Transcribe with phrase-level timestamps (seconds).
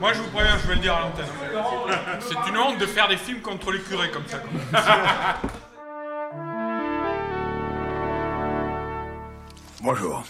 [0.00, 1.26] Moi, je vous préviens, je vais le dire à l'antenne.
[2.20, 4.40] C'est une honte de faire des films contre les curés comme ça.
[9.82, 10.22] Bonjour.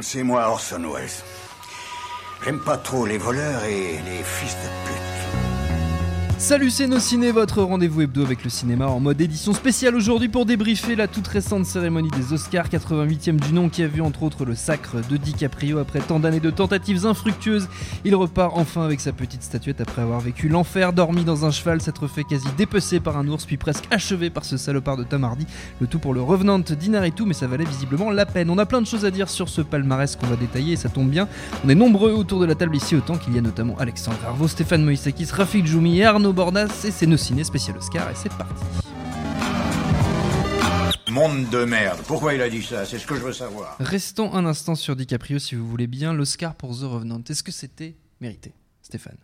[0.00, 1.08] C'est moi Orson Welles.
[2.44, 5.13] J'aime pas trop les voleurs et les fils de pute.
[6.36, 10.28] Salut c'est nos ciné, votre rendez-vous hebdo avec le cinéma en mode édition spéciale aujourd'hui
[10.28, 14.24] pour débriefer la toute récente cérémonie des Oscars 88e du nom qui a vu entre
[14.24, 17.68] autres le sacre de DiCaprio après tant d'années de tentatives infructueuses.
[18.04, 21.80] Il repart enfin avec sa petite statuette après avoir vécu l'enfer, dormi dans un cheval,
[21.80, 25.24] s'être fait quasi dépecé par un ours puis presque achevé par ce salopard de Tom
[25.24, 25.46] Hardy.
[25.80, 28.50] Le tout pour le Revenant d'Inaritu mais ça valait visiblement la peine.
[28.50, 30.88] On a plein de choses à dire sur ce palmarès qu'on va détailler et ça
[30.88, 31.28] tombe bien.
[31.64, 34.48] On est nombreux autour de la table ici autant qu'il y a notamment Alexandre Arvo,
[34.48, 38.64] Stéphane Moïsakis, Rafik Djoumi et Bordas et c'est nos ciné spécial Oscar et c'est parti.
[41.10, 41.98] Monde de merde.
[42.08, 42.84] Pourquoi il a dit ça?
[42.84, 43.76] C'est ce que je veux savoir.
[43.78, 46.12] Restons un instant sur DiCaprio si vous voulez bien.
[46.12, 49.18] L'Oscar pour The Revenant, est-ce que c'était mérité, Stéphane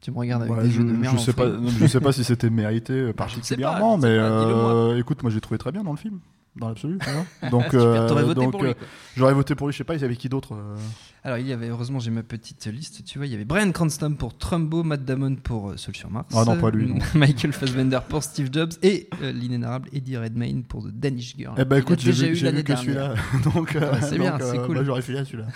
[0.00, 1.16] Tu me regardes avec Ouais, des je, yeux de merde.
[1.16, 1.46] je sais pas,
[1.80, 4.74] je sais pas si c'était mérité euh, particulièrement, mais pas, dis-le-moi.
[4.74, 6.18] euh, écoute, moi j'ai trouvé très bien dans le film,
[6.58, 6.98] dans l'absolu.
[7.50, 8.74] donc, Super, euh, donc, pour lui, euh,
[9.16, 9.72] j'aurais voté pour lui.
[9.72, 10.76] Je sais pas, il y avait qui d'autre euh,
[11.24, 13.70] Alors il y avait, heureusement j'ai ma petite liste, tu vois, il y avait Brian
[13.72, 16.98] Cranston pour Trumbo, Matt Damon pour euh, Seul sur Mars, Ah non, pas lui, non.
[17.14, 21.54] Michael Fassbender pour Steve Jobs et euh, l'inénarrable Eddie Redmayne pour The Danish Girl.
[21.58, 23.14] Eh ben écoute, j'ai vu, eu j'ai l'année vu que celui-là.
[23.54, 24.76] donc, euh, Ouais, c'est bien, c'est euh, cool.
[24.76, 25.46] moi, j'aurais filé à celui-là.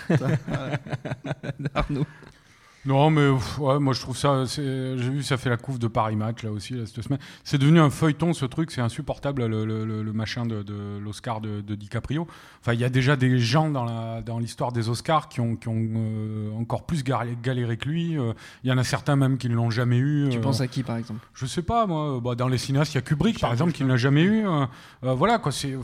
[1.75, 2.07] Arnaud.
[2.85, 3.29] Non, mais
[3.61, 4.45] ouais, moi je trouve ça.
[4.45, 7.21] J'ai vu, ça fait la couve de Paris Match là aussi là, cette semaine.
[7.45, 10.99] C'est devenu un feuilleton ce truc, c'est insupportable le, le- le- le machin de, de
[10.99, 12.27] l'Oscar de, de DiCaprio.
[12.61, 15.77] Enfin, il y a déjà des gens dans l'histoire des Oscars qui ont, qui ont
[15.95, 18.19] euh, encore plus galéré, que lui.
[18.19, 18.33] Euh,
[18.65, 20.29] Il y en a certains même qui ne l'ont jamais eu.
[20.31, 21.25] Tu euh, penses à qui par exemple?
[21.35, 22.21] Je sais pas, moi.
[22.21, 24.45] Bah, dans les cinéastes, il y a Kubrick, par exemple, qui ne l'a jamais eu.
[24.47, 24.67] Euh,
[25.15, 25.53] voilà, quoi.
[25.53, 25.77] C'est,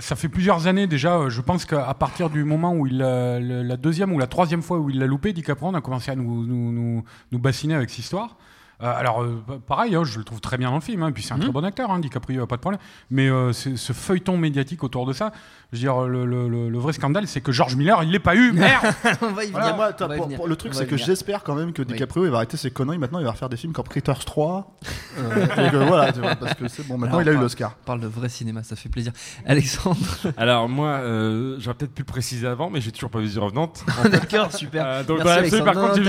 [0.00, 1.28] ça fait plusieurs années déjà.
[1.28, 4.78] Je pense qu'à partir du moment où il a, la deuxième ou la troisième fois
[4.78, 8.36] où il l'a loupé, DiCaprio, on a commencé nous, nous, nous bassiner avec cette histoire.
[8.80, 11.10] Euh, alors, euh, pa- pareil, hein, je le trouve très bien dans le film, hein,
[11.10, 12.80] puis c'est un très bon acteur, hein, DiCaprio, pas de problème.
[13.10, 15.32] Mais euh, ce feuilleton médiatique autour de ça,
[15.72, 18.20] je veux dire, le, le- le- le vrai scandale, c'est que George Miller, il l'est
[18.20, 18.86] pas eu, merde
[19.20, 19.76] On va y Voilà, venir.
[19.76, 20.38] moi, on toi, va y pour- venir.
[20.38, 21.88] pour- le truc, c'est que j'espère quand même que Oui.
[21.88, 22.98] DiCaprio il va arrêter ses conneries.
[22.98, 24.76] Maintenant, il va refaire des films comme Critters 3.
[25.18, 26.98] euh, et que, voilà, tu vois, parce que c'est bon.
[26.98, 27.74] Maintenant, Alors, il a eu parle- l'Oscar.
[27.82, 29.12] On parle de vrai cinéma, ça fait plaisir.
[29.44, 29.98] Alexandre,
[30.36, 33.38] Alors moi, euh, j'aurais peut-être pu le préciser avant, mais j'ai toujours pas vu The
[33.38, 33.72] Revenant.
[34.10, 34.84] d'accord, super.
[34.86, 36.00] Euh, donc Merci, par contre,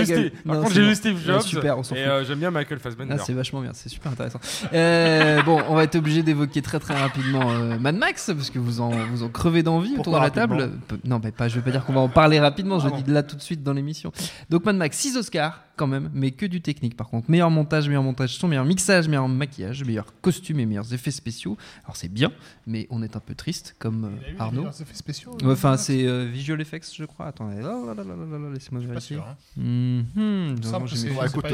[0.72, 1.42] j'ai vu Steve, Jobs.
[1.42, 2.28] super, on s'en et fout.
[2.28, 3.16] j'aime bien Michael Fassbender.
[3.18, 4.40] Ah, c'est vachement bien, c'est super intéressant.
[4.74, 8.60] Euh, bon, on va être obligé d'évoquer très très rapidement euh, Mad Max parce que
[8.60, 10.72] vous en vous en crevez d'envie autour de la table.
[11.06, 11.48] Non, mais pas.
[11.48, 12.80] Je veux pas dire qu'on va en parler rapidement.
[12.80, 14.12] Je le dis là tout de suite dans l'émission.
[14.50, 17.32] Donc Mad Max, 6 Oscars quand même, mais que du technique par contre.
[17.32, 21.58] Meilleur montage, meilleur montage son, meilleur mixage, meilleur maquillage, meilleur costume et meilleurs effets spéciaux.
[21.86, 22.32] Alors c'est bien,
[22.68, 24.62] mais on est un peu triste comme euh, Arnaud.
[24.64, 25.38] meilleurs effets spéciaux.
[25.42, 27.28] Ouais, Enfin, c'est euh, Visual Effects, je crois.
[27.28, 29.16] Attendez, laissez-moi suis pas vérifier.
[29.18, 29.26] sûr.
[29.26, 29.36] hein.
[29.56, 30.86] Il me Non,
[31.26, 31.50] écoute, pas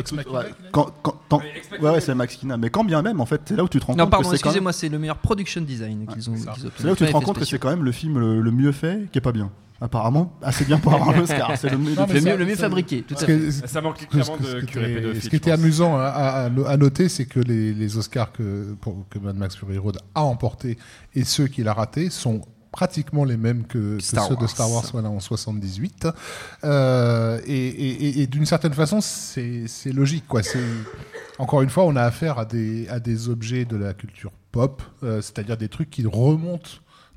[0.95, 1.41] ouais, quand, quand,
[1.81, 2.57] Ouais, c'est Max Kina.
[2.57, 4.29] Mais quand bien même, en fait, c'est là où tu te rends Non, compte pardon,
[4.29, 6.95] que c'est quand même, excusez-moi, c'est le meilleur production design qu'ils ont, c'est là où
[6.95, 9.17] tu te rends compte que c'est quand même le film le, le mieux fait qui
[9.17, 9.51] est pas bien.
[9.81, 11.51] Apparemment, assez bien pour avoir un Oscar.
[11.57, 13.51] C'est le, Non, ça- mieux, le mieux ça- fabriqué, tout à Ce fait.
[13.51, 15.19] Ça manque ce clairement que- de ce qui curé était-.
[15.19, 19.19] Ce qui amusant à, à- à noter, c'est que les, les Oscars que, pour- que
[19.19, 20.77] Mad Max Fury Road a emporté
[21.13, 22.39] et ceux qu'il a ratés sont
[22.75, 24.47] pratiquement les mêmes que, ceux de.
[24.47, 26.09] Star Wars voilà, en 78.
[26.65, 30.25] Euh, et et- et- et d'une certaine façon, c'est logique.
[30.27, 30.41] Quoi.
[31.39, 34.81] Encore une fois, on a affaire à des, à des objets de la culture pop,
[35.03, 36.69] euh, c'est-à-dire des trucs qui remontent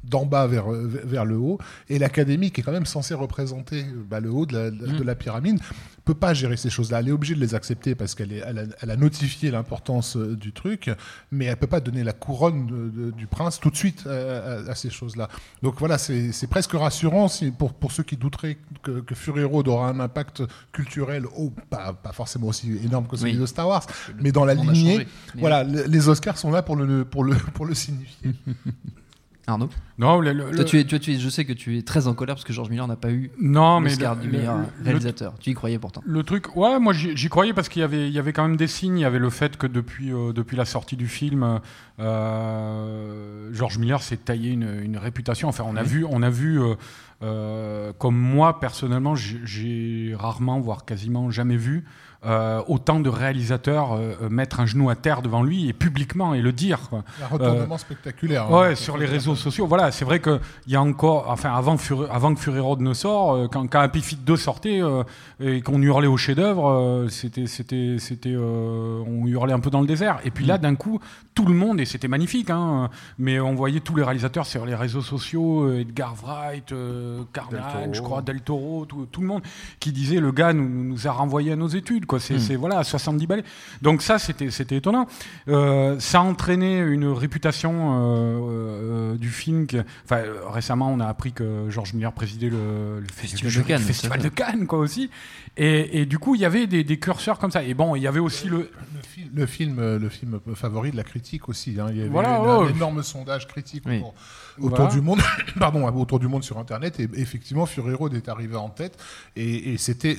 [0.08, 1.58] d'en bas vers, euh, vers le haut,
[1.88, 4.86] et l'Académie, qui est quand même censée représenter euh, bah, le haut de la, de-
[4.88, 4.96] Mm.
[4.96, 5.58] de la pyramide,
[6.04, 7.00] peut pas gérer ces choses-là.
[7.00, 10.34] Elle est obligée de les accepter parce qu'elle elle a, elle a notifié l'importance euh,
[10.36, 10.90] du truc,
[11.30, 14.70] mais elle peut pas donner la couronne de- de- du prince tout de suite à,
[14.70, 15.28] à ces choses-là.
[15.62, 19.68] Donc voilà, c'est presque rassurant si, pour, pour ceux qui douteraient que, que Fury Road
[19.68, 23.38] aura un impact culturel, oh, pas, pas forcément aussi énorme que celui Oui.
[23.38, 23.86] de Star Wars,
[24.22, 25.06] mais dans la lignée,
[25.36, 28.30] voilà, le- les Oscars sont là pour le, pour le, pour le signifier.
[29.48, 29.68] Arnaud
[29.98, 32.06] Non, le- le- toi, tu es, toi, tu es, je sais que tu es très
[32.06, 34.56] en colère parce que George Miller n'a pas eu non, mais le- du le- meilleur
[34.58, 35.34] le- réalisateur.
[35.40, 36.02] Tu y croyais pourtant.
[36.04, 38.56] Le truc, ouais, moi j'y croyais parce qu'il y avait, il y avait quand même
[38.56, 38.98] des signes.
[38.98, 41.60] Il y avait le fait que depuis, euh, depuis la sortie du film,
[42.00, 45.48] euh, George Miller s'est taillé une, une réputation.
[45.48, 46.74] Enfin, on a vu, on a vu, euh,
[47.22, 51.84] euh, comme moi personnellement, j'ai rarement, voire quasiment jamais vu.
[52.26, 56.34] Euh, autant de réalisateurs euh, euh, mettre un genou à terre devant lui et publiquement
[56.34, 56.80] et le dire.
[56.90, 57.04] quoi.
[57.22, 58.50] Un retournement spectaculaire.
[58.50, 58.74] Ouais, hein.
[58.74, 59.68] sur les réseaux sociaux.
[59.68, 63.34] Voilà, c'est vrai que il y a encore, enfin, avant, que Fury Road ne sort,
[63.34, 65.04] euh, quand, quand Happy Feet 2 sortait euh,
[65.40, 69.80] et qu'on hurlait au chef-d'œuvre, euh, c'était, c'était, c'était, euh, on hurlait un peu dans
[69.80, 70.18] le désert.
[70.24, 70.98] Et puis là, d'un coup,
[71.38, 74.74] tout le monde et c'était magnifique, hein, mais on voyait tous les réalisateurs sur les
[74.74, 79.42] réseaux sociaux, euh, Edgar Wright, euh, Carnahan, je crois, Del Toro, tout, tout le monde
[79.78, 82.18] qui disait le gars nous, nous a renvoyé à nos études, quoi.
[82.18, 83.44] C'est, c'est voilà, à 70 balais.
[83.82, 85.06] Donc ça, c'était, c'était étonnant.
[85.46, 89.68] Euh, ça a entraîné une réputation euh, euh, du film.
[89.68, 93.78] que- Enfin, récemment, on a appris que Georges Miller présidait le, le Festival de Cannes,
[93.80, 95.08] le Festival de Cannes, quoi aussi.
[95.56, 97.62] Et, et du coup, il y avait des, des curseurs comme ça.
[97.62, 98.56] Et bon, il y avait aussi le.
[98.58, 101.76] Le, fi- le film, le film favori de la critique aussi.
[101.80, 101.86] hein.
[101.90, 102.48] Il y avait Voilà, eu ouais.
[102.66, 103.96] un énorme sondage critique Oui.
[103.98, 104.14] autour,
[104.60, 104.92] autour Voilà.
[104.94, 105.20] du monde,
[105.58, 106.98] pardon, autour du monde sur Internet.
[107.00, 108.96] Et effectivement, Fury Road est arrivé en tête.
[109.36, 110.16] Et, et c'était,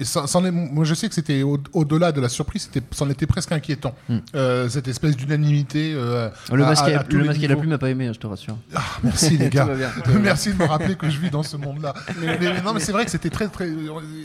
[0.52, 2.70] moi, je sais que c'était au- au-delà de la surprise.
[2.72, 3.96] C'était, c'en était presque inquiétant.
[4.36, 5.94] Euh, cette espèce d'unanimité.
[5.96, 7.90] euh, Le à- masque, à- et- à tous le masque et la plume n'a pas
[7.90, 8.58] aimé, je te rassure.
[8.76, 9.68] Ah, merci les gars.
[10.22, 11.94] Merci de me rappeler que je vis dans ce monde-là.
[12.22, 13.70] Mais, mais non, mais c'est vrai que c'était très, très.
[13.70, 13.84] Il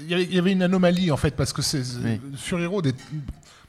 [0.09, 2.21] y avait- une anomalie en fait parce que c'est Oui.
[2.37, 2.97] Fury Road est-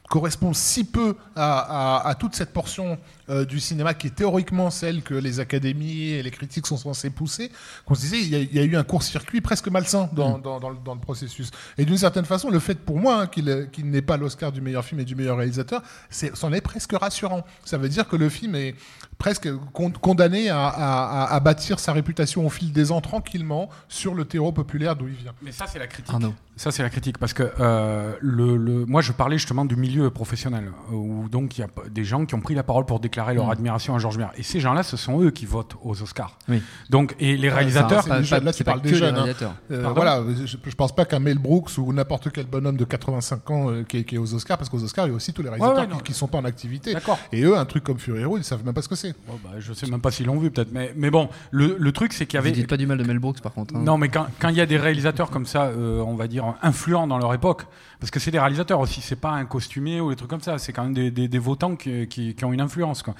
[0.08, 2.98] correspond si peu à, à- toute cette portion
[3.30, 7.10] euh, du cinéma qui est théoriquement celle que les académies et les critiques sont censés
[7.10, 7.50] pousser,
[7.84, 10.38] qu'on se disait il y, a, il y a eu un court-circuit presque malsain dans,
[10.38, 11.50] dans, dans le, dans le processus.
[11.78, 14.52] Et d'une certaine façon, le fait pour moi hein, qu'il ait- qu'il n'ait pas l'Oscar
[14.52, 17.44] du meilleur film et du meilleur réalisateur, c'en est presque rassurant.
[17.64, 18.74] Ça veut dire que le film est
[19.18, 23.68] presque con- condamné à, à- à- à bâtir sa réputation au fil des ans tranquillement
[23.88, 25.32] sur le terreau populaire d'où il vient.
[25.42, 26.12] Mais ça, c'est la critique.
[26.12, 26.34] Arnaud.
[26.58, 27.18] Ça, c'est la critique.
[27.18, 31.58] Parce que euh, le, le- moi, je parlais justement du milieu professionnel, euh, où donc
[31.58, 33.98] il y a des gens qui ont pris la parole pour déclarer leur admiration à
[33.98, 34.32] Georges Miller.
[34.36, 36.38] Et ces gens-là, ce sont eux qui votent aux Oscars.
[36.48, 36.62] Oui.
[36.90, 38.02] Donc, et les réalisateurs.
[38.04, 39.22] c'est des jeunes, là, tu pas parles des jeunes, hein.
[39.22, 39.54] réalisateurs.
[39.70, 42.84] Euh, Pardon voilà, je, je pense pas qu'un Mel Brooks ou n'importe quel bonhomme de
[42.84, 45.16] 85 ans euh, qui, est, qui est aux Oscars, parce qu'aux Oscars, il y a
[45.16, 46.92] aussi tous les réalisateurs ouais, qui, qui sont pas en activité.
[46.94, 47.18] D'accord.
[47.32, 49.14] Et eux, un truc comme Fury Road, ils savent même pas ce que c'est.
[49.26, 50.72] Bon, bah, je sais même pas s'ils l'ont vu, peut-être.
[50.72, 52.54] Mais, mais bon, le, le truc, c'est qu'il y Vous avait.
[52.56, 53.74] dites pas du mal de Mel Brooks par contre.
[53.76, 53.82] hein.
[53.84, 56.54] Non, mais quand quand il y a des réalisateurs comme ça, euh, on va dire
[56.62, 57.62] influents dans leur époque,
[58.00, 60.58] parce que c'est des réalisateurs aussi, c'est pas un costumier ou des trucs comme ça,
[60.58, 63.02] c'est quand même des, des, des votants qui, qui, qui ont une influence.
[63.06, 63.14] Quoi.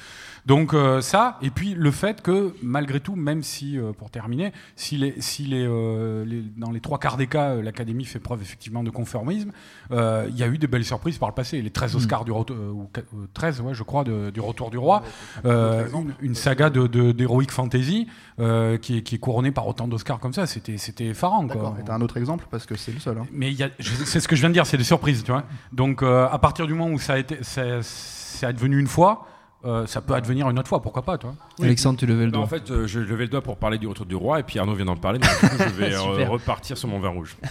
[0.44, 4.52] Donc euh, ça, et puis le fait que malgré tout, même si, euh, pour terminer,
[4.76, 8.42] si, les, si les, euh, les- dans les trois quarts des cas, l'Académie fait preuve
[8.42, 9.50] effectivement de conformisme,
[9.90, 11.62] il y a eu des belles surprises par le passé.
[11.62, 13.02] Les 13 Oscars du retour, ou qua-
[13.34, 15.02] 13, ouais, je crois, de- du Retour du Roi,
[15.44, 18.06] une, une saga de, de, d'heroic fantasy
[18.36, 21.44] qui, est, qui est couronnée par autant d'Oscars comme ça, c'était, effarant.
[21.44, 21.76] D'accord.
[21.80, 23.18] Et t'as un autre exemple parce que c'est le seul.
[23.18, 23.26] hein.
[23.32, 23.54] Mais
[24.04, 25.44] c'est ce que je viens de dire, c'est des surprises, tu vois.
[25.72, 29.26] Donc à partir du moment où ça a été, c'est advenu une fois,
[29.64, 32.38] euh, ça peut advenir une autre fois, pourquoi pas, toi Alexandre, tu levais le Non,
[32.38, 32.44] doigt.
[32.44, 34.58] en fait, euh, je levais le doigt pour parler du retour du roi, et puis
[34.58, 37.36] Arnaud vient d'en parler, donc du coup, je vais euh, repartir sur mon vin rouge.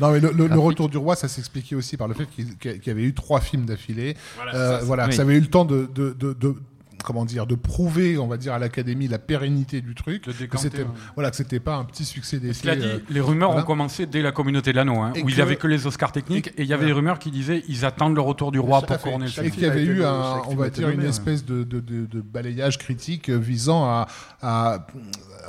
[0.00, 2.80] Non, mais le, le- le retour du roi, ça s'expliquait aussi par le fait qu'il
[2.86, 4.16] y avait eu trois films d'affilée.
[4.36, 5.12] Voilà, Euh, c'est ça, voilà, oui.
[5.12, 6.56] ça avait eu le temps de, de, de- de-
[7.02, 10.26] comment dire, de prouver, on va dire, à l'académie la pérennité du truc.
[10.26, 10.86] De que c'était, ouais.
[11.14, 12.62] voilà, que c'était pas un petit succès d'essai.
[12.62, 13.64] Cela dit, euh, les rumeurs voilà.
[13.64, 16.12] ont commencé dès la communauté de l'anneau, hein, où il n'y avait que les Oscars
[16.12, 18.80] techniques, et il y avait des rumeurs qui disaient ils attendent le retour du roi
[18.82, 19.02] pour fait.
[19.02, 21.80] couronner le Et qu'il y avait eu, un, on va dire, une espèce de, de-
[21.80, 24.06] de- de balayage critique visant à,
[24.42, 24.86] à,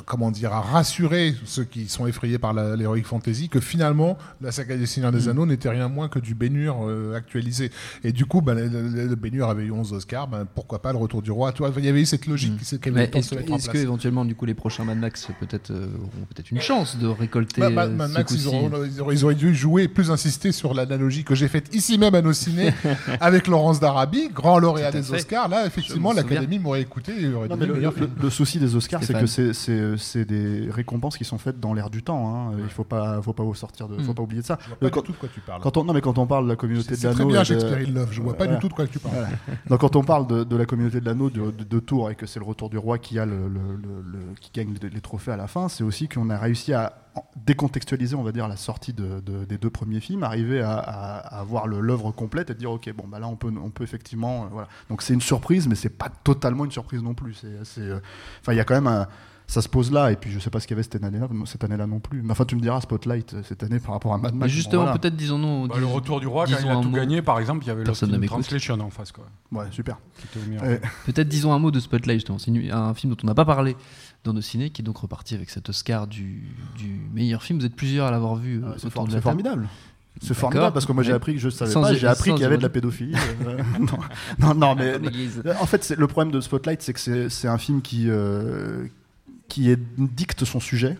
[0.05, 4.75] comment dire, à rassurer ceux qui sont effrayés par l'Heroic Fantasy que finalement, la saga
[4.75, 5.15] des Seigneurs Mm.
[5.15, 7.71] des Anneaux n'était rien moins que du Bénur euh, actualisé.
[8.03, 10.91] Et du coup, ben, le, le- le Bénur avait eu 11 Oscars, ben, pourquoi pas
[10.91, 13.17] le retour du roi Tu vois, Il y avait eu cette logique qui avait de
[13.17, 16.61] est-ce est-ce que éventuellement du coup les prochains Mad Max peut-être euh, auront peut-être une
[16.61, 19.35] chance de récolter Bah, bah, euh, Mad ce Max, ils, auront- ils auraient, ils auraient
[19.35, 22.73] dû jouer, plus insister sur l'analogie que j'ai faite ici même à nos ciné
[23.19, 25.15] avec Laurence d'Arabie, grand lauréat des fait.
[25.15, 25.47] Oscars.
[25.49, 27.89] Là, effectivement, l'Académie m'aurait écouté et aurait Non, mais le le,
[28.21, 32.03] le- souci des Oscars, c'est que c'est- des récompenses qui sont faites dans l'air du
[32.03, 32.33] temps.
[32.49, 32.51] hein.
[32.63, 34.15] Il faut pas, faut pas vous sortir de, faut Mm.
[34.15, 34.57] pas oublier de ça.
[34.61, 35.61] Je vois pas quand, du tout de quoi tu parles.
[35.61, 37.39] quand on, non, mais quand on parle de la communauté de c'est très l'anneau, bien
[37.41, 38.55] de- Shakespeare in Love, je vois pas Voilà.
[38.59, 39.15] du tout de quoi tu parles.
[39.15, 39.29] Voilà.
[39.69, 42.15] Donc quand on parle de, de la communauté de l'anneau, de, de- de tours et
[42.15, 43.49] que c'est le retour du roi qui a le,
[44.39, 46.93] qui gagne les trophées à la fin, c'est aussi qu'on a réussi à
[47.45, 51.17] décontextualiser, on va dire, la sortie de- de- des deux premiers films, arriver à, à,
[51.17, 53.83] à avoir le- l'œuvre complète et dire ok bon bah là on peut on peut
[53.83, 54.67] effectivement euh, voilà.
[54.89, 57.41] Donc c'est une surprise, mais c'est pas totalement une surprise non plus.
[57.45, 57.99] Euh,
[58.41, 59.07] enfin il y a quand même un
[59.47, 61.27] ça se pose là, et puis je sais pas ce qu'il y avait cette année-là,
[61.45, 62.21] cette année-là non plus.
[62.21, 64.33] Mais enfin, tu me diras Spotlight euh, cette année par rapport à Mad Max.
[64.35, 64.97] Mais bon, justement, voilà.
[64.97, 65.67] peut-être disons-nous.
[65.67, 66.95] Bah, le retour du roi, quand il a tout mot.
[66.95, 68.27] gagné, par exemple, il y avait m'écoute.
[68.27, 69.25] Translation en face, quoi.
[69.51, 69.97] Ouais, super.
[70.63, 72.39] Euh, Peut-être disons un mot de Spotlight, justement.
[72.39, 73.75] C'est un film dont on n'a pas parlé
[74.23, 76.43] dans nos ciné, qui est donc reparti avec cet Oscar du,
[76.77, 77.59] du meilleur film.
[77.59, 79.67] Vous êtes plusieurs à l'avoir vu euh, Ah, c'est autour for- de c'est formidable.
[80.21, 82.41] C'est formidable parce que moi j'ai appris que je savais Sans- pas, j'ai appris qu'il
[82.43, 83.15] y avait de la pédophilie.
[83.47, 83.87] euh, non,
[84.39, 85.41] non, non, mais L'église.
[85.59, 88.85] en fait le problème de Spotlight c'est que c'est c'est un film qui euh,
[89.53, 90.97] qui dicte son sujet,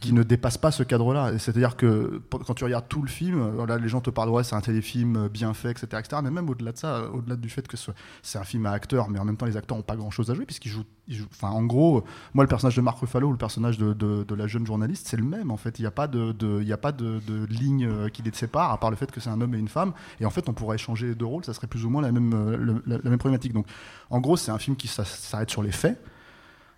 [0.00, 1.38] qui ne dépasse pas ce cadre-là.
[1.38, 4.44] C'est-à-dire que quand tu regardes tout le film, euh, là, les gens te parlent ouais
[4.44, 6.22] c'est un téléfilm euh, bien fait, etc., etc.
[6.22, 7.90] Mais même au-delà de ça, euh, au-delà du fait que ce-
[8.22, 10.34] c'est un film à acteurs, mais en même temps les acteurs n'ont pas grand-chose à
[10.34, 10.84] jouer puisqu'ils jouent,
[11.32, 14.64] Enfin, en gros, moi le personnage de Mark Ruffalo ou le personnage de, la jeune
[14.66, 15.78] journaliste, c'est le même en fait.
[15.78, 18.78] Il n'y a pas de, de- y a pas de, ligne qui les sépare à
[18.78, 19.92] part le fait que c'est un homme et une femme.
[20.20, 22.80] Et en fait, on pourrait échanger deux rôles, ça serait plus ou moins la même,
[22.86, 23.52] la, même problématique.
[23.52, 23.66] Donc,
[24.10, 26.00] en gros, c'est un film qui s'a- s'arrête sur les faits,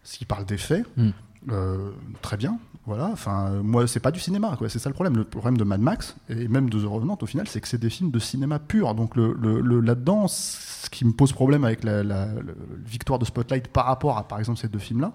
[0.03, 0.85] ce qui parle des faits.
[0.97, 1.11] Mm.
[1.51, 1.91] Euh,
[2.21, 3.09] très bien, voilà.
[3.13, 4.57] Enfin, euh, moi, c'est pas du cinéma.
[4.69, 5.17] C'est ça le problème.
[5.17, 7.81] Le problème de Mad Max et même de The Revenant, au final, c'est que c'est
[7.81, 8.95] des films de cinéma pur.
[8.95, 12.53] Donc, le, le- le- là-dedans, ce qui me pose problème avec la, la- la
[12.87, 15.13] victoire de Spotlight par rapport à, par exemple, ces deux films-là,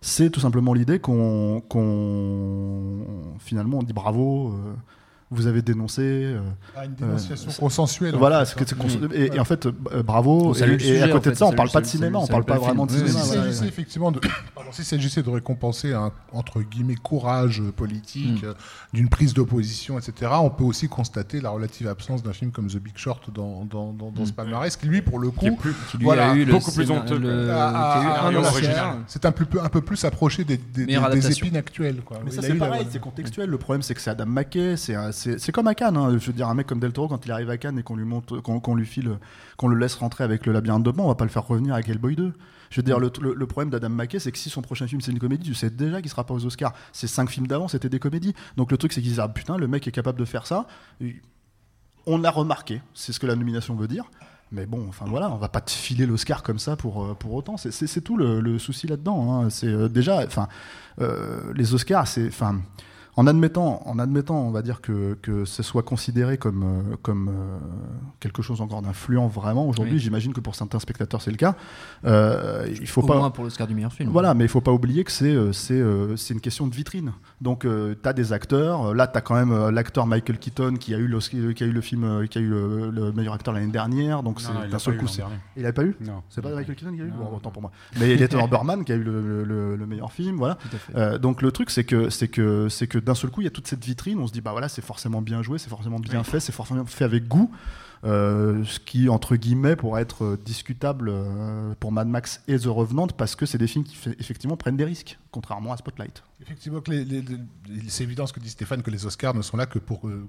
[0.00, 4.48] c'est tout simplement l'idée qu'on, qu'on- finalement, on dit bravo.
[4.52, 4.74] euh,
[5.34, 6.02] vous avez dénoncé.
[6.02, 6.40] euh,
[6.76, 8.14] Ah, une dénonciation c'est- consensuelle.
[8.14, 8.76] en voilà, fait, hein.
[8.78, 10.54] cons- et, et en fait, euh, bravo.
[10.54, 10.62] Et,
[11.02, 12.44] à en côté fait, de ça, on ça parle pas de cinéma, on ça parle
[12.44, 13.20] pas vraiment de cinéma.
[13.20, 14.12] S'agissait effectivement
[14.72, 18.46] s'il s'agissait de récompenser un entre guillemets courage politique, Hmm.
[18.48, 18.54] euh,
[18.92, 20.30] d'une prise d'opposition, etc.
[20.40, 23.92] On peut aussi constater la relative absence d'un film comme The Big Short dans dans,
[23.92, 26.72] dans, dans ce palmarès, qui lui pour le coup plus- Voilà, a eu le beaucoup
[26.72, 27.54] plus scénar- honteux, le- quoi.
[27.54, 28.52] a- qui a eu a- un a- Oscar.
[28.52, 28.94] original.
[29.06, 30.92] c'est un peu plus un peu plus approché des, des, des-
[31.38, 32.00] épines actuelles.
[32.04, 32.18] Quoi.
[32.24, 33.48] Mais ça c'est pareil, c'est contextuel.
[33.50, 35.96] Le problème c'est que c'est Adam McKay, c'est un- c'est comme à Cannes.
[35.96, 36.16] hein.
[36.18, 37.96] Je veux dire, un mec comme Del Toro quand il arrive à Cannes et qu'on
[37.96, 39.18] lui monte, qu'on lui file,
[39.56, 41.74] qu'on le laisse rentrer avec le labyrinthe de Pan, on va pas le faire revenir
[41.74, 42.32] avec Hellboy 2.
[42.70, 43.10] Je veux dire, le,
[43.46, 46.00] problème d'Adam McKay, c'est que si son prochain film c'est une comédie, tu sais déjà
[46.00, 46.72] qu'il sera pas aux Oscars.
[46.92, 48.34] Ces cinq films d'avant, c'était des comédies.
[48.56, 50.66] Donc le truc, c'est qu'ils disent ah putain, le mec est capable de faire ça.
[52.06, 54.04] On l'a remarqué, c'est ce que la nomination veut dire.
[54.52, 57.32] Mais bon, enfin voilà, on va pas te filer l'Oscar comme ça pour, euh, pour
[57.32, 57.56] autant.
[57.56, 59.32] C'est- tout le, le souci là-dedans.
[59.42, 59.50] hein.
[59.50, 60.48] C'est euh, déjà, enfin,
[61.00, 62.60] euh, les Oscars, c'est, enfin,
[63.16, 67.28] en admettant, en admettant, on va dire que, que ce soit considéré comme, euh, comme
[67.28, 67.58] euh,
[68.20, 69.94] quelque chose encore d'influent vraiment aujourd'hui.
[69.94, 70.00] Oui.
[70.00, 71.54] J'imagine que pour certains spectateurs c'est le cas.
[72.04, 73.16] Euh, il faut Au pas.
[73.18, 74.10] moins pour l'Oscar du meilleur film.
[74.10, 75.82] Voilà, mais il faut pas oublier que c'est euh, c'est
[76.16, 77.12] c'est une question de vitrine.
[77.40, 78.94] Donc tu as des acteurs.
[78.94, 81.72] Là, tu as quand même l'acteur Michael Keaton qui a eu l'Oscar- qui a eu
[81.72, 84.22] le film qui a eu le, le meilleur acteur l'année dernière.
[84.22, 85.06] Donc Non, c'est d'un seul coup,
[85.56, 85.96] il avait pas eu?
[86.00, 86.22] Non.
[86.30, 87.08] C'est pas Michael Keaton qui a eu?
[87.10, 87.24] Non.
[87.30, 87.70] Bon, autant pour moi.
[88.00, 90.56] Mais il était dans Burman qui a eu le, le- le- le meilleur film, voilà.
[90.56, 90.96] Tout à fait.
[90.96, 93.46] Euh, donc le truc c'est que c'est que c'est que d'un seul coup il y
[93.46, 95.98] a toute cette vitrine, on se dit bah voilà c'est forcément bien joué, c'est forcément
[95.98, 97.50] bien fait, c'est forcément fait avec goût.
[98.04, 102.66] Euh, ce qui entre guillemets pourrait être euh, discutable euh, pour Mad Max et The
[102.66, 106.22] Revenant parce que c'est des films qui fait- effectivement prennent des risques, contrairement à Spotlight.
[106.42, 106.82] Effectivement,
[107.88, 110.28] c'est évident ce que dit Stéphane, que les Oscars ne sont là que pour euh,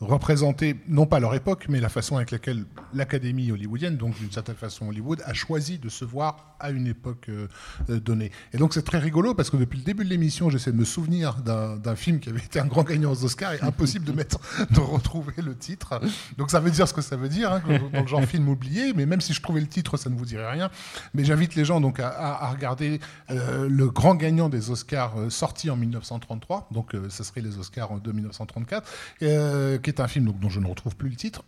[0.00, 2.64] représenter, non pas leur époque, mais la façon avec laquelle
[2.94, 7.28] l'Académie hollywoodienne, donc d'une certaine façon Hollywood, a choisi de se voir à une époque
[7.28, 7.48] euh,
[7.90, 8.30] euh, donnée.
[8.52, 10.84] Et donc c'est très rigolo parce que depuis le début de l'émission, j'essaie de me
[10.84, 14.38] souvenir d'un film qui avait été un grand gagnant aux Oscars et impossible de mettre,
[14.70, 16.00] de retrouver le titre.
[16.38, 18.92] Donc ça veut dire ce que ça veut dire, hein, dans le genre film oublié,
[18.94, 20.70] mais même si je trouvais le titre, ça ne vous dirait rien.
[21.14, 25.76] Mais j'invite les gens donc à, regarder euh, le grand gagnant des Oscars sorti en
[25.76, 28.88] 1933, donc ce serait les Oscars de 1934,
[29.22, 31.42] euh, qui est un film donc, dont je ne retrouve plus le titre,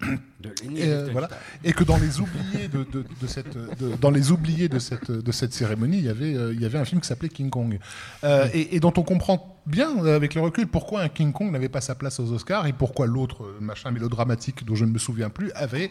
[0.76, 1.28] et, euh, voilà,
[1.64, 3.56] et que dans les oubliés de, de- de cette,
[4.00, 6.78] dans les oubliés de cette, de cette cérémonie, il y avait, euh, il y avait
[6.78, 7.78] un film qui s'appelait King Kong,
[8.25, 11.68] Euh, et, et dont on comprend bien avec le recul pourquoi un King Kong n'avait
[11.68, 15.30] pas sa place aux Oscars et pourquoi l'autre machin mélodramatique dont je ne me souviens
[15.30, 15.90] plus avait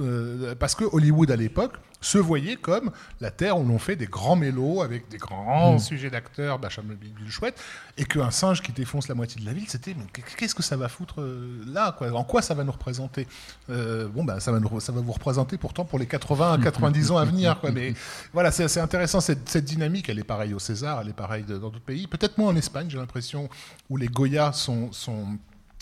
[0.00, 4.06] euh, parce que Hollywood à l'époque se voyait comme la terre où l'on fait des
[4.06, 7.60] grands mélos avec des grands sujets d'acteurs, machin, bidule chouette,
[7.96, 10.04] et qu'un singe qui défonce la moitié de la ville, c'était mais
[10.36, 12.10] qu'est-ce que ça va foutre euh, là quoi?
[12.12, 13.26] En quoi ça va nous représenter?
[13.70, 16.58] Euh, Bon ben ça va nous, ça va vous représenter pourtant pour les 80 à
[16.58, 17.70] 90 ans à venir quoi.
[17.70, 17.94] Mais
[18.32, 20.08] voilà, c'est c'est intéressant cette, cette dynamique.
[20.08, 22.06] Elle est pareille au César, elle est pareille dans d'autres pays.
[22.08, 23.48] Peut-être moins en Espagne, j'ai l'impression
[23.88, 25.38] où les Goya sont sont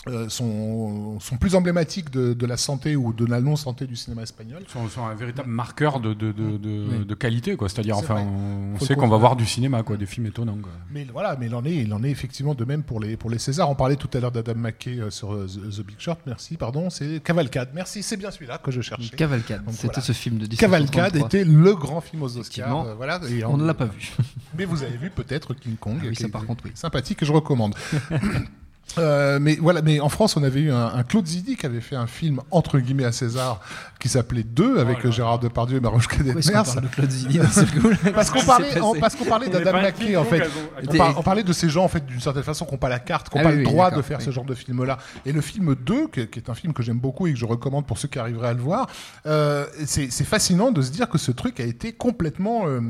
[0.07, 4.23] euh, sont, sont plus emblématiques de, de la santé ou de la non-santé du cinéma
[4.23, 4.63] espagnol.
[4.67, 7.69] sont, sont un véritable marqueur de, de, de, de- de qualité, quoi.
[7.69, 8.23] C'est-à-dire, C'est enfin, vrai.
[8.23, 10.57] on Faut sait qu'on va voir du cinéma, quoi, des films étonnants.
[10.61, 10.71] quoi.
[10.91, 13.29] Mais voilà, mais il en est, il en est effectivement de même pour les pour
[13.29, 13.69] les Césars.
[13.69, 16.19] On parlait tout à l'heure d'Adam McKay euh, sur euh, The, The Big Short.
[16.25, 17.69] Merci, pardon, c'est Cavalcade.
[17.75, 19.15] Merci, c'est bien celui-là que je cherchais.
[19.15, 20.01] Cavalcade, c'était voilà.
[20.01, 21.03] ce film de 1933.
[21.03, 22.87] Cavalcade était le grand film aux Oscars.
[22.87, 24.11] Euh, voilà, et On ne l'a pas vu.
[24.57, 25.97] Mais vous avez vu peut-être King Kong.
[26.01, 26.71] Ah oui, ça, par contre, oui.
[26.73, 27.75] Sympathique que je recommande.
[28.97, 31.81] Euh, mais voilà, mais en France, on avait eu un, un Claude Zidi qui avait
[31.81, 33.59] fait un film entre guillemets à César
[33.99, 36.63] qui s'appelait Deux avec Oh là Gérard Depardieu et Cadetmers.
[36.63, 37.45] parle de Claude Zidi là
[38.15, 38.69] Parce qu'on parlait,
[38.99, 40.41] parce qu'on parlait d'Adam King en fait.
[40.87, 42.77] On, Des- par- on parlait de ces gens en fait d'une certaine façon qui n'ont
[42.79, 44.25] pas la carte, qui n'ont Ah pas oui, le oui, droit de faire oui.
[44.25, 44.97] ce genre de film-là.
[45.25, 47.85] Et le film 2, qui, est un film que j'aime beaucoup et que je recommande
[47.85, 48.87] pour ceux qui arriveraient à le voir,
[49.27, 52.81] euh, c'est fascinant de se dire que ce truc a été complètement euh,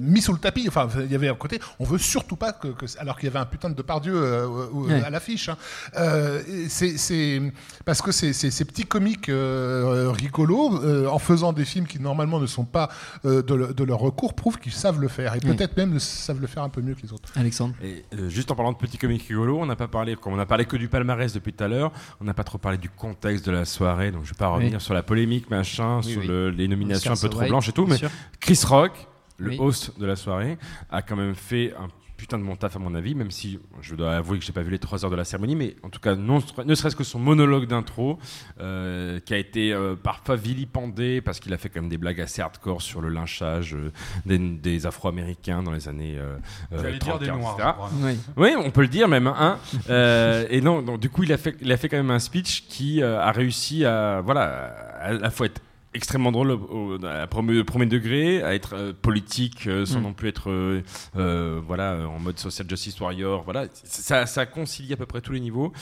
[0.00, 0.66] mis sous le tapis.
[0.68, 3.30] Enfin, il y avait un côté, on veut surtout pas que, que- alors qu'il y
[3.30, 4.46] avait un putain de Depardieu
[5.04, 5.41] à l'affiche.
[5.48, 5.56] Hein.
[5.96, 7.40] Euh, c'est c'est-
[7.84, 12.00] parce que c'est c'est- ces petits comiques euh, rigolos, euh, en faisant des films qui
[12.00, 12.88] normalement ne sont pas
[13.24, 15.54] euh, de, le- de leur recours, prouvent qu'ils savent le faire et Oui.
[15.56, 17.30] peut-être même le- savent le faire un peu mieux que les autres.
[17.36, 20.32] Alexandre Et euh, juste en parlant de petits comiques rigolos, on n'a pas parlé, comme
[20.34, 22.78] on a parlé que du palmarès depuis tout à l'heure, on n'a pas trop parlé
[22.78, 26.12] du contexte de la soirée, donc je vais pas revenir sur la polémique, machin, Oui,
[26.12, 26.26] sur oui.
[26.26, 28.10] le- les nominations Oscar un peu trop blanches et tout, mais sûr.
[28.40, 28.92] Chris Rock,
[29.38, 29.56] le Oui.
[29.58, 30.58] host de la soirée,
[30.90, 31.88] a quand même fait un
[32.22, 34.62] putain de mon taf à mon avis, même si je dois avouer que j'ai pas
[34.62, 37.02] vu les trois heures de la cérémonie, mais en tout cas, non, ne serait-ce que
[37.02, 38.16] son monologue d'intro,
[38.60, 42.20] euh, qui a été euh, parfois vilipendé parce qu'il a fait quand même des blagues
[42.20, 43.90] assez hardcore sur le lynchage euh,
[44.24, 46.36] des, des Afro-Américains dans les années euh,
[46.72, 47.54] euh, J'allais dire 30, des 40, noirs.
[47.56, 47.68] etc.
[47.68, 47.90] je crois.
[48.04, 48.18] Oui.
[48.36, 49.26] Oui, on peut le dire même.
[49.26, 49.58] Hein.
[50.48, 52.68] Et non, donc, du coup, il a fait, il a fait quand même un speech
[52.68, 55.60] qui a réussi à, voilà, à la fois être
[55.94, 56.98] extrêmement drôle au,
[57.30, 60.02] premier, premier degré, à être euh, politique euh, sans Mm.
[60.02, 60.82] non plus être euh,
[61.16, 63.42] euh, voilà en mode social justice warrior.
[63.44, 65.72] Voilà, ça, ça concilie à peu près tous les niveaux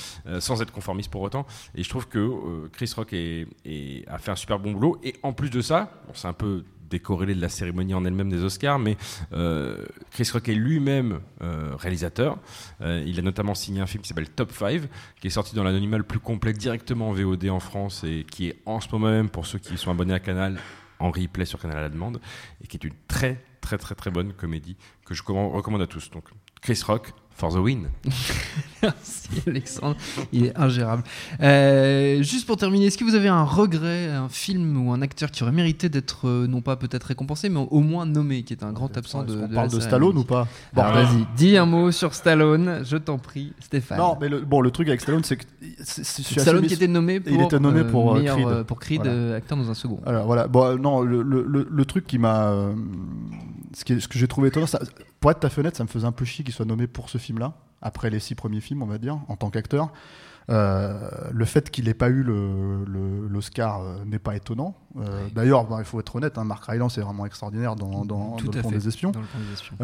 [0.40, 1.46] sans être conformiste pour autant.
[1.74, 4.98] Et je trouve que Chris Rock est- est- a fait un super bon boulot.
[5.02, 8.28] Et en plus de ça, bon, c'est un peu décorrélé de la cérémonie en elle-même
[8.30, 8.96] des Oscars, mais
[9.32, 12.38] euh, Chris Rock est lui-même euh, réalisateur.
[12.82, 14.82] Euh, il a notamment signé un film qui s'appelle Top 5,
[15.20, 18.48] qui est sorti dans l'anonymat le plus complet directement en VOD en France et qui
[18.48, 20.58] est en ce moment même, pour ceux qui sont abonnés à Canal,
[20.98, 22.20] en replay sur Canal à la demande,
[22.62, 25.86] et qui est une très très très très bonne comédie que je commande- recommande à
[25.86, 26.10] tous.
[26.10, 26.24] Donc
[26.60, 27.88] Chris Rock, for the win.
[28.82, 29.96] Merci Alexandre,
[30.32, 31.02] il est ingérable.
[31.42, 35.30] Euh, juste pour terminer, est-ce que vous avez un regret, un film ou un acteur
[35.30, 38.62] qui aurait mérité d'être euh, non pas peut-être récompensé, mais au moins nommé, qui est
[38.64, 41.56] un grand absent de, On de parle de Stallone ou pas Bon, Alors vas-y, dis
[41.58, 43.98] un mot sur Stallone, je t'en prie, Stéphane.
[43.98, 45.44] Non, mais le, bon, le truc avec Stallone, c'est que
[45.82, 48.18] c'est- c'est- je suis assez Stallone qui était nommé pour, Il était nommé pour, euh,
[48.18, 48.48] meilleur, Creed.
[48.48, 49.12] euh, pour Creed, Voilà.
[49.12, 50.00] euh, acteur dans un second.
[50.06, 52.54] Alors voilà, bon, euh, non, le, le- le- le truc qui m'a.
[53.74, 54.80] Ce que j'ai trouvé étonnant, ça-
[55.20, 57.18] pour être ta fenêtre, ça me faisait un peu chier qu'il soit nommé pour ce
[57.18, 59.92] film-là, après les six premiers films, on va dire, en tant qu'acteur.
[60.50, 60.98] Euh,
[61.32, 64.74] le fait qu'il n'ait pas eu le- le- l'Oscar euh, n'est pas étonnant.
[64.98, 68.48] Euh, D'ailleurs, il faut être honnête, hein, Mark Rylance est vraiment extraordinaire dans, dans, Tout
[68.48, 69.12] dans Le Pont des Espions.
[69.12, 69.76] Dans le Pont des Espions.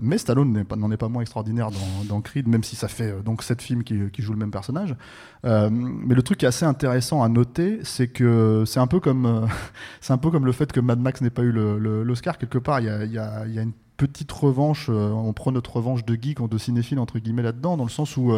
[0.00, 1.68] Mais Stallone n'en est pas moins extraordinaire
[2.08, 4.96] dans, Creed, même si ça fait donc sept films qui, qui jouent le même personnage.
[5.44, 9.46] Mais le truc qui est assez intéressant à noter, c'est que c'est un peu comme
[10.00, 12.80] c'est un peu comme le fait que Mad Max n'ait pas eu l'Oscar quelque part.
[12.80, 14.88] Il y a, il y a- il y a une petite revanche.
[14.88, 18.32] on prend notre revanche de geek, de cinéphile entre guillemets là-dedans, dans le sens où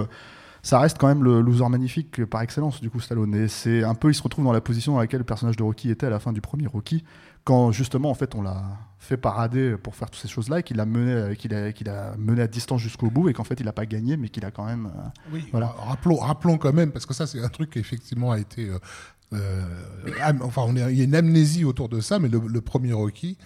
[0.63, 3.35] ça reste quand même le loser magnifique par excellence du coup Stallone.
[3.35, 5.63] Et c'est un peu, il se retrouve dans la position dans laquelle le personnage de
[5.63, 7.05] Rocky était à la fin du premier Rocky,
[7.45, 8.63] quand justement en fait on l'a
[8.99, 12.15] fait parader pour faire toutes ces choses-là et qu'il a mené, qu'il a, qu'il a
[12.19, 14.51] mené à distance jusqu'au bout et qu'en fait il n'a pas gagné mais qu'il a
[14.51, 14.87] quand même.
[14.87, 15.69] euh, Oui, Voilà.
[15.87, 18.69] rappelons, rappelons quand même, parce que ça, c'est un truc qui effectivement a été.
[18.69, 18.79] euh,
[19.35, 19.63] euh,
[20.43, 22.93] enfin, on est- il y a une amnésie autour de ça, mais le, le premier
[22.93, 23.37] Rocky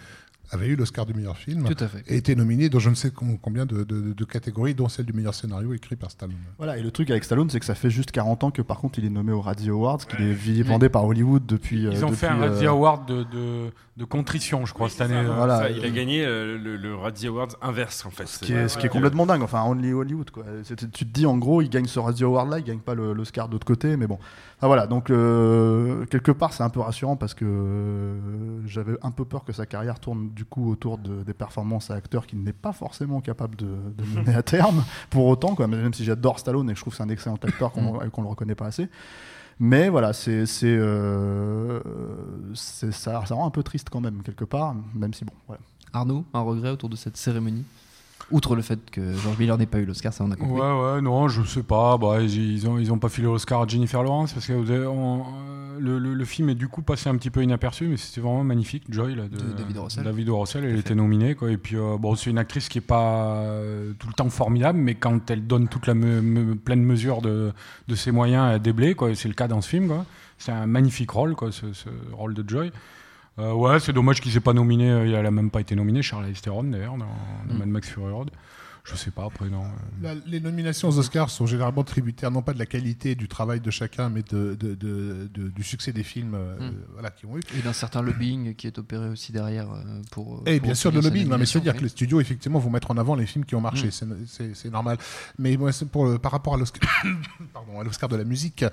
[0.53, 2.03] avait eu l'Oscar du meilleur film Tout à fait.
[2.07, 5.07] et était nominé dans je ne sais com- combien de, de- de catégories, dont celle
[5.07, 6.37] du meilleur scénario écrit par Stallone.
[6.59, 8.79] Voilà, et le truc avec Stallone, c'est que ça fait juste 40 ans que par
[8.79, 11.83] contre il est nommé aux Razzie Awards, qu'il est vilipendé par Hollywood depuis.
[11.83, 15.01] Ils euh, ont fait un Razzie euh, Award de, de, de contrition, je crois, cette
[15.03, 15.15] année.
[15.17, 15.33] euh.
[15.35, 15.59] Voilà.
[15.59, 18.27] Ça, il a gagné euh, le, le Razzie Awards inverse en fait.
[18.27, 20.45] Ce qui est, ce qui est complètement dingue, enfin, only Hollywood, quoi.
[20.65, 23.49] Tu te dis, en gros, il gagne ce Razzie Award là, il gagne pas l'Oscar
[23.49, 24.19] de l'autre côté, mais bon.
[24.59, 29.11] Enfin, voilà, donc, euh, quelque part, c'est un peu rassurant parce que euh, j'avais un
[29.11, 32.42] peu peur que sa carrière tourne du coup autour de, des performances à acteurs qu'il
[32.42, 35.66] n'est pas forcément capable de, de mener à terme, pour autant, quoi.
[35.66, 38.22] Même si j'adore Stallone et que je trouve que c'est un excellent acteur qu'on qu'on
[38.22, 38.88] le reconnaît pas assez.
[39.59, 41.81] Mais voilà, c'est c'est, euh,
[42.55, 45.61] ça, ça rend un peu triste quand même, quelque part, même si bon, voilà.
[45.92, 47.64] Arnaud, un regret autour de cette cérémonie?
[48.31, 50.61] Outre le fait que George Miller n'ait pas eu l'Oscar, ça on a compris.
[50.61, 51.98] Ouais, ouais, non, je sais pas.
[51.98, 54.52] Bah, ils, ils ont, ils ont pas filé l'Oscar à Jennifer Lawrence parce que
[55.83, 58.45] le, le- le film est du coup passé un petit peu inaperçu, mais c'était vraiment
[58.45, 58.85] magnifique.
[58.88, 59.79] Joy, là, de, De David.
[59.79, 60.05] Russell.
[60.05, 60.29] David.
[60.31, 61.51] Russell, elle était nominée, quoi.
[61.51, 64.79] Et puis, euh, bon, c'est une actrice qui est pas euh, tout le temps formidable,
[64.79, 67.53] mais quand elle donne toute la me- me- pleine mesure de,
[67.88, 69.11] de ses moyens, elle déblée, quoi.
[69.11, 70.07] Et c'est le cas dans ce film, quoi.
[70.38, 72.73] C'est un magnifique rôle, quoi, ce, ce rôle de Joy.
[73.38, 74.87] Euh, ouais, c'est dommage qu'il s'est pas nominé.
[74.88, 77.07] Elle a même pas été nominée, Charlize Theron d'ailleurs, dans,
[77.49, 77.59] dans Mm.
[77.59, 78.31] Mad Max Fury Road.
[78.85, 79.62] Je sais pas après, non.
[79.62, 79.66] euh.
[80.03, 83.61] La- les nominations aux Oscars sont généralement tributaires non pas de la qualité du travail
[83.61, 86.75] de chacun, mais de, de- de- de- du succès des films euh, Mm.
[86.95, 87.42] voilà, qui ont eu.
[87.57, 90.42] Et d'un certain lobbying qui est opéré aussi derrière euh, pour.
[90.47, 91.79] Et pour bien sûr de lobbying, non, mais c'est-à-dire oui.
[91.79, 94.16] que les studios effectivement vont mettre en avant les films qui ont marché, Mm.
[94.55, 94.99] c'est- normal.
[95.38, 95.57] Mais
[95.92, 96.90] pour le- par rapport à l'Oscar,
[97.55, 98.64] pardon, à l'Oscar de la musique,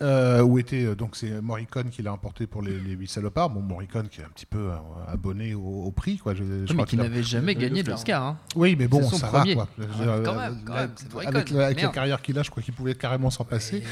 [0.00, 3.50] euh, où était euh, donc c'est Morricone qui l'a emporté pour les, les 8 salopards.
[3.50, 4.76] Bon, Morricone qui est un petit peu euh,
[5.06, 6.34] abonné au, au prix, quoi.
[6.34, 8.22] Je, je Oui, crois mais qui n'avait jamais gagné de l'Oscar.
[8.24, 8.38] hein.
[8.56, 9.54] Oui, mais bon, ça premier.
[9.54, 9.68] va quoi.
[9.80, 11.36] Ah, Je veux dire, quand même, euh, quand là, même, c'est Morricone.
[11.36, 11.94] avec la, avec la Merde.
[11.94, 13.82] carrière qu'il a, je crois qu'il pouvait carrément s'en passer.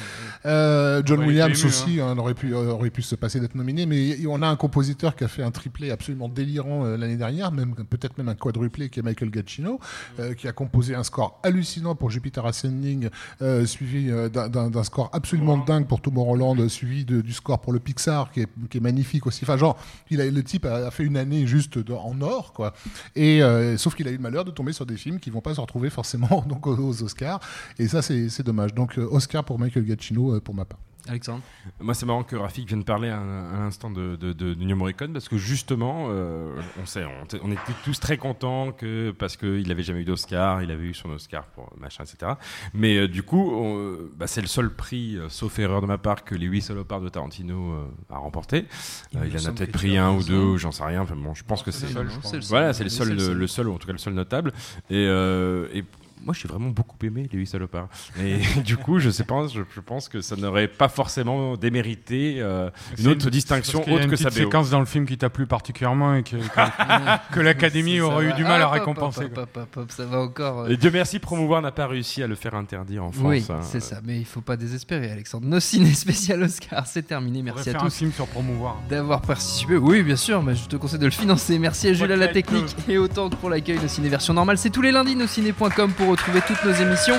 [0.45, 3.87] Euh, John Ouais, Williams aussi hein, aurait, pu, euh, aurait pu se passer d'être nominé,
[3.87, 7.53] mais on a un compositeur qui a fait un triplé absolument délirant euh, l'année dernière,
[7.53, 9.81] même peut-être même un quadruplé, qui est Michael Giacchino,
[10.21, 13.09] euh, qui a composé un score hallucinant pour Jupiter Ascending,
[13.43, 17.61] euh, suivi euh, d'un- d'un d'un score absolument dingue pour Tomorrowland, suivi de- du score
[17.61, 19.41] pour le Pixar, qui est, qui est magnifique aussi.
[19.45, 19.79] Enfin, genre,
[20.11, 22.75] il a, le type a, a fait une année juste de- en or, quoi.
[23.15, 25.41] Et euh, sauf qu'il a eu le malheur de tomber sur des films qui vont
[25.41, 27.41] pas se retrouver forcément donc aux, Oscars.
[27.79, 28.75] Et ça, c'est c'est dommage.
[28.75, 30.79] Donc euh, Oscar pour Michael Giacchino euh, pour ma part.
[31.09, 31.43] Alexandre
[31.81, 35.13] Moi, c'est marrant que Rafik vienne parler à, à l'instant de, de, de, Ennio Morricone
[35.13, 39.67] parce que justement, euh, on sait, on, on était tous très contents que parce qu'il
[39.69, 42.33] n'avait jamais eu d'Oscar, il avait eu son Oscar pour machin, etc.
[42.75, 45.99] Mais euh, du coup, on- bah, c'est le seul prix, euh, sauf erreur de ma
[45.99, 48.67] part, que les huit salopards de Tarantino euh, a remporté.
[49.13, 51.03] Il Euh, en a peut-être pris un ou deux, ou j'en sais rien.
[51.03, 53.75] Enfin, bon, je pense que c'est le seul, voilà, c'est le seul, le seul, ou
[53.75, 54.53] en tout cas le seul notable.
[54.91, 55.85] Et, euh, et
[56.25, 57.89] moi, j'ai vraiment beaucoup aimé les huit salopards.
[58.21, 62.37] Et du coup, je sais pas, je, je pense que ça n'aurait pas forcément démérité
[62.39, 64.37] euh, une autre distinction parce qu'il y a autre une que sa BO.
[64.37, 68.33] séquence dans le film qui t'a plu particulièrement et que, que, que l'Académie aurait eu
[68.35, 69.25] du mal à récompenser.
[69.25, 70.61] hop, hop, hop, Ça va encore.
[70.63, 73.25] euh, Et Dieu merci, promouvoir n'a pas réussi à le faire interdire en France.
[73.27, 73.61] Oui, hein.
[73.63, 75.47] c'est ça, mais il faut pas désespérer, Alexandre.
[75.47, 77.43] Nos ciné spécial Oscar, c'est terminé.
[77.43, 78.81] Merci à faire un tous film sur promouvoir.
[78.89, 79.77] d'avoir participé.
[79.77, 81.59] Oui, bien sûr, mais je te conseille de le financer.
[81.59, 84.59] Merci à Jules à la technique et autant que pour l'accueil de Ciné Version Normale.
[84.59, 87.19] C'est tous les lundis, nosciné.com retrouver toutes nos émissions.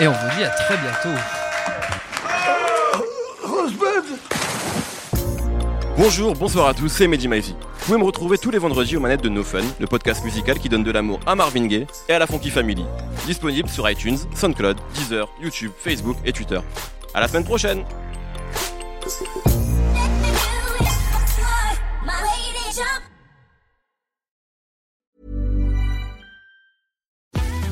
[0.00, 1.20] Et on vous dit à très bientôt.
[5.96, 7.56] Bonjour, bonsoir à tous, c'est Mehdi Maizy.
[7.60, 10.58] Vous pouvez me retrouver tous les vendredis aux manettes de No Fun, le podcast musical
[10.58, 12.84] qui donne de l'amour à Marvin Gaye et à la Funky Family.
[13.26, 16.60] Disponible sur iTunes, SoundCloud, Deezer, YouTube, Facebook et Twitter.
[17.14, 17.84] À la semaine prochaine